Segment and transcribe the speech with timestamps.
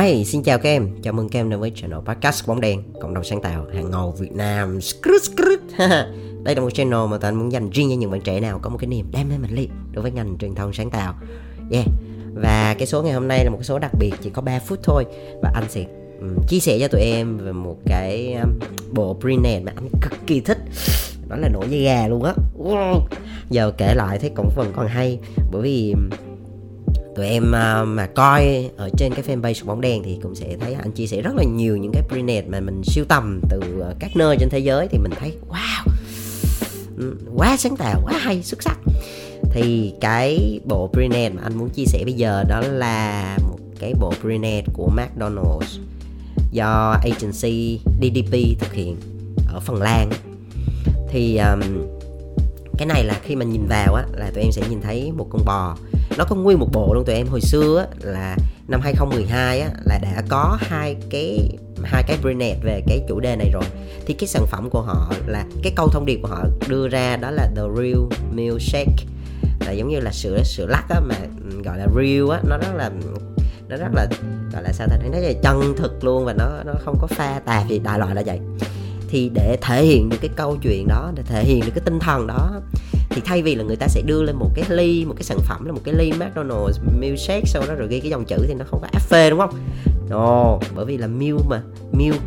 [0.00, 2.82] Hi, xin chào các em, chào mừng các em đến với channel podcast bóng đen,
[3.00, 4.80] cộng đồng sáng tạo hàng ngầu Việt Nam.
[4.80, 5.60] Skrut, skrut.
[6.42, 8.70] Đây là một channel mà tôi muốn dành riêng cho những bạn trẻ nào có
[8.70, 11.14] một cái niềm đam mê mạnh liệt đối với ngành truyền thông sáng tạo.
[11.70, 11.86] Yeah.
[12.34, 14.58] Và cái số ngày hôm nay là một cái số đặc biệt chỉ có 3
[14.58, 15.04] phút thôi
[15.42, 15.84] và anh sẽ
[16.20, 18.58] um, chia sẻ cho tụi em về một cái um,
[18.92, 20.58] bộ prenet mà anh cực kỳ thích.
[21.28, 22.34] Đó là nổi da gà luôn á.
[22.58, 23.00] Wow.
[23.50, 25.18] Giờ kể lại thấy cũng vẫn còn hay
[25.52, 25.94] bởi vì
[27.16, 30.74] tụi em uh, mà coi ở trên cái fanpage bóng đen thì cũng sẽ thấy
[30.74, 33.96] anh chia sẻ rất là nhiều những cái prenet mà mình siêu tầm từ uh,
[34.00, 35.92] các nơi trên thế giới thì mình thấy wow
[37.36, 38.78] quá sáng tạo quá hay xuất sắc.
[39.50, 43.94] Thì cái bộ prenet mà anh muốn chia sẻ bây giờ đó là một cái
[44.00, 45.78] bộ prenet của McDonald's
[46.52, 48.96] do agency DDP thực hiện
[49.52, 50.10] ở Phần Lan.
[51.10, 51.60] Thì um,
[52.78, 55.26] cái này là khi mà nhìn vào á là tụi em sẽ nhìn thấy một
[55.30, 55.76] con bò
[56.18, 57.26] nó có nguyên một bộ luôn tụi em.
[57.26, 58.36] Hồi xưa á, là
[58.68, 61.48] năm 2012 á, là đã có hai cái
[61.84, 63.64] hai cái brand về cái chủ đề này rồi.
[64.06, 67.16] Thì cái sản phẩm của họ là cái câu thông điệp của họ đưa ra
[67.16, 68.00] đó là the real
[68.32, 69.04] milkshake.
[69.66, 71.14] Là giống như là sữa sữa lắc á mà
[71.50, 72.90] ừ, gọi là real á nó rất là
[73.68, 74.06] nó rất là
[74.52, 77.40] gọi là sao ta nó là chân thực luôn và nó nó không có pha
[77.44, 78.40] tạp gì đại loại là vậy.
[79.08, 81.98] Thì để thể hiện được cái câu chuyện đó để thể hiện được cái tinh
[81.98, 82.60] thần đó
[83.14, 85.38] thì thay vì là người ta sẽ đưa lên một cái ly một cái sản
[85.40, 88.54] phẩm là một cái ly McDonald's milkshake sau đó rồi ghi cái dòng chữ thì
[88.54, 89.54] nó không có áp phê đúng không?
[90.08, 92.22] No bởi vì là milk mà milk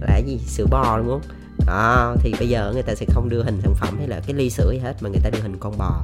[0.00, 0.38] là cái gì?
[0.46, 1.22] Sữa bò đúng không?
[1.66, 4.34] Đó thì bây giờ người ta sẽ không đưa hình sản phẩm hay là cái
[4.34, 6.02] ly sữa gì hết mà người ta đưa hình con bò.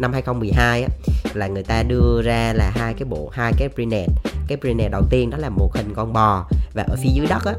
[0.00, 0.88] Năm 2012 á,
[1.34, 4.08] là người ta đưa ra là hai cái bộ hai cái brinet
[4.48, 7.44] cái brinet đầu tiên đó là một hình con bò và ở phía dưới đất
[7.44, 7.54] á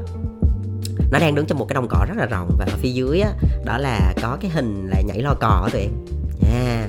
[1.10, 3.20] nó đang đứng trong một cái đồng cỏ rất là rộng và ở phía dưới
[3.20, 3.30] á,
[3.64, 5.90] đó là có cái hình là nhảy lo cò á tụi em.
[6.42, 6.88] À,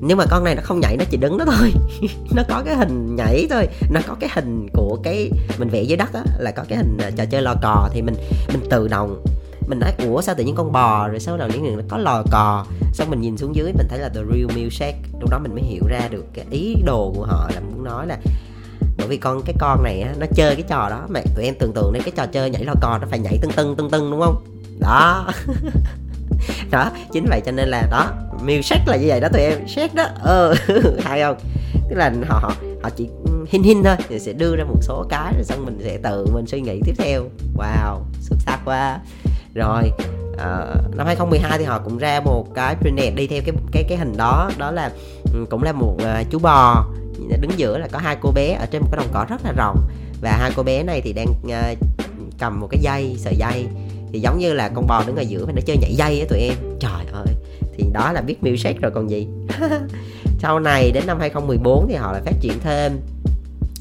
[0.00, 1.72] nhưng mà con này nó không nhảy, nó chỉ đứng đó thôi.
[2.34, 3.68] Nó có cái hình nhảy thôi.
[3.90, 6.98] Nó có cái hình của cái mình vẽ dưới đất á, là có cái hình
[6.98, 8.14] à, trò chơi lò cò thì mình
[8.48, 9.24] mình tự động,
[9.66, 11.98] mình nói, ủa, sao tự nhiên con bò, rồi sau đầu những người nó có
[11.98, 12.66] lò cò?
[12.92, 14.98] Xong mình nhìn xuống dưới, mình thấy là the real milkshake.
[15.20, 18.06] Lúc đó mình mới hiểu ra được cái ý đồ của họ là muốn nói
[18.06, 18.18] là
[19.00, 21.54] bởi vì con cái con này á nó chơi cái trò đó mẹ tụi em
[21.58, 23.90] tưởng tượng đến cái trò chơi nhảy lò cò nó phải nhảy tưng tưng tưng
[23.90, 24.44] tưng đúng không?
[24.80, 25.28] Đó.
[26.70, 28.10] Đó chính vậy cho nên là đó
[28.42, 30.06] milkshake là như vậy đó tụi em xét đó.
[30.22, 30.54] Ờ
[31.04, 31.36] hay không?
[31.90, 32.52] Tức là họ họ
[32.82, 33.08] họ chỉ
[33.48, 36.26] hin hin thôi thì sẽ đưa ra một số cái rồi xong mình sẽ tự
[36.32, 37.22] mình suy nghĩ tiếp theo.
[37.56, 38.98] Wow xuất sắc quá.
[39.54, 39.92] Rồi
[40.32, 43.98] uh, năm 2012 thì họ cũng ra một cái trend đi theo cái cái cái
[43.98, 44.90] hình đó đó là
[45.50, 46.84] cũng là một uh, chú bò
[47.40, 49.52] đứng giữa là có hai cô bé ở trên một cái đồng cỏ rất là
[49.52, 49.88] rộng.
[50.20, 51.78] Và hai cô bé này thì đang uh,
[52.38, 53.66] cầm một cái dây sợi dây.
[54.12, 56.26] Thì giống như là con bò đứng ở giữa và nó chơi nhảy dây á
[56.28, 56.54] tụi em.
[56.80, 57.34] Trời ơi
[57.80, 59.28] thì đó là biết milkshake rồi còn gì.
[60.38, 63.00] Sau này đến năm 2014 thì họ lại phát triển thêm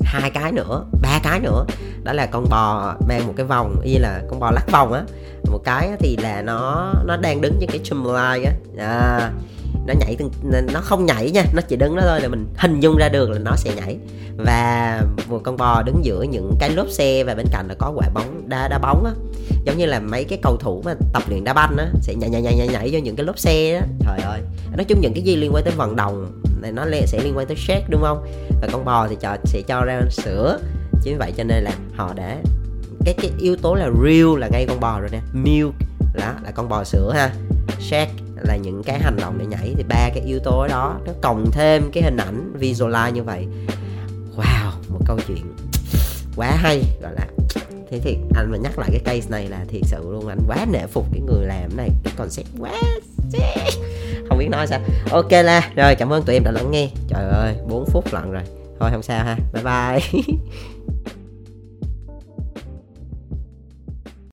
[0.04, 1.66] hai cái nữa ba cái nữa.
[2.04, 5.04] Đó là con bò mang một cái vòng như là con bò lắc vòng á.
[5.52, 8.52] Một cái thì là nó nó đang đứng trên cái chumline á.
[8.78, 9.32] À,
[9.90, 10.32] nó nhảy từng
[10.74, 13.30] nó không nhảy nha nó chỉ đứng đó thôi là mình hình dung ra được
[13.30, 13.98] là nó sẽ nhảy.
[14.38, 17.92] Và một con bò đứng giữa những cái lốp xe và bên cạnh là có
[17.96, 19.12] quả bóng đá đá bóng á.
[19.66, 22.30] Giống như là mấy cái cầu thủ mà tập luyện đá banh á sẽ nhảy
[22.30, 23.88] nhảy nhảy nhảy, nhảy vô những cái lốp xe á.
[24.06, 24.40] Trời ơi
[24.76, 27.48] nói chung những cái gì liên quan tới vận động này nó sẽ liên quan
[27.48, 28.26] tới shake đúng không?
[28.62, 30.60] Và con bò thì cho sẽ cho ra sữa.
[31.04, 32.38] Chính vậy cho nên là họ đã
[33.06, 35.20] cái cái yếu tố là real là ngay con bò rồi nè.
[35.34, 35.74] Milk
[36.14, 37.32] là là con bò sữa ha.
[37.80, 38.12] Shake
[38.44, 39.74] là những cái hành động để nhảy.
[39.78, 43.48] Thì ba cái yếu tố đó, nó cộng thêm cái hình ảnh visualize như vậy.
[44.38, 45.54] Wow, một câu chuyện
[46.36, 47.28] quá hay, gọi là,
[47.92, 50.66] thế thì anh mà nhắc lại cái case này là thiệt sự luôn, anh quá
[50.72, 52.72] nể phục cái người làm này, cái concept quá
[54.30, 54.80] không biết nói sao.
[55.12, 56.90] Ok la, rồi cảm ơn tụi em đã lắng nghe.
[57.08, 58.44] Trời ơi 4 phút lận rồi.
[58.80, 60.22] Thôi không sao ha, bye bye.